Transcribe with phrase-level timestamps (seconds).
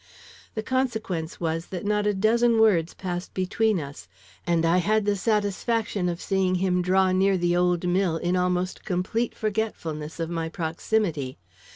[0.55, 4.07] The consequence was that not a dozen words passed between us,
[4.47, 8.83] and I had the satisfaction of seeing him draw near the old mill in almost
[8.83, 11.37] complete forgetfulness of my proximity.